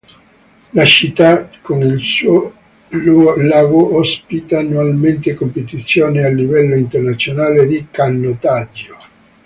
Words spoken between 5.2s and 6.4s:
competizioni a